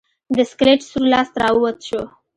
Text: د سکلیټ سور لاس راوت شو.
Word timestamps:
د 0.35 0.37
سکلیټ 0.51 0.81
سور 0.89 1.03
لاس 1.13 1.29
راوت 1.41 1.77
شو. 1.87 2.01